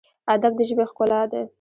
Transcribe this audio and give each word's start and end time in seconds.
ادب 0.33 0.51
د 0.57 0.59
ژبې 0.69 0.85
ښکلا 0.89 1.21
ده 1.31 1.41